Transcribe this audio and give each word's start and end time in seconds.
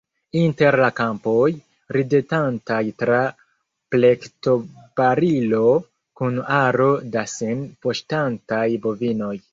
Inter 0.39 0.75
la 0.83 0.87
kampoj, 0.99 1.49
ridetantaj 1.97 2.79
tra 3.03 3.19
plektobarilo, 3.97 5.63
kun 6.21 6.43
aro 6.57 6.91
da 7.17 7.27
sin 7.37 7.63
paŝtantaj 7.85 8.65
bovinoj. 8.89 9.35